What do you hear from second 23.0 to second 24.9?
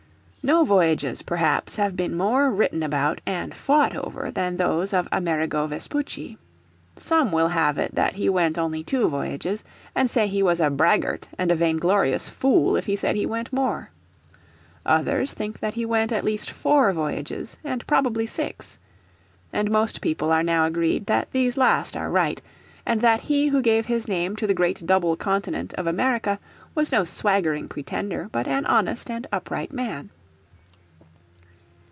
that he who gave his name to the great